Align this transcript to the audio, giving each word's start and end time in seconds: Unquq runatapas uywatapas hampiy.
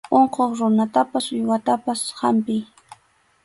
Unquq 0.17 0.35
runatapas 0.59 1.25
uywatapas 1.33 2.01
hampiy. 2.19 2.61